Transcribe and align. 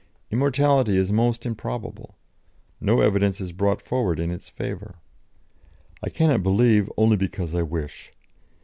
Immortality 0.31 0.97
is 0.97 1.11
most 1.11 1.45
improbable; 1.45 2.15
no 2.79 3.01
evidence 3.01 3.39
is 3.39 3.51
brought 3.51 3.83
forward 3.83 4.19
in 4.19 4.31
its 4.31 4.49
favour. 4.49 4.95
I 6.01 6.09
cannot 6.09 6.41
believe 6.41 6.91
only 6.97 7.17
because 7.17 7.53
I 7.53 7.61
wish." 7.61 8.11